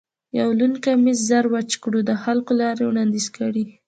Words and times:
یو 0.39 0.49
لوند 0.57 0.75
کمیس 0.85 1.19
زر 1.29 1.45
وچ 1.53 1.71
کړو، 1.83 1.99
د 2.05 2.11
حل 2.23 2.39
لارې 2.61 2.83
وړاندیز 2.85 3.25
کړئ. 3.35 3.65